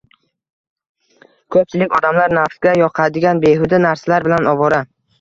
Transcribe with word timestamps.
ko‘pchilik 1.57 1.95
odamlar 1.99 2.35
nafsga 2.39 2.75
yoqadigan 2.83 3.45
behuda 3.49 3.85
narsalar 3.89 4.31
bilan 4.31 4.55
ovora 4.59 4.87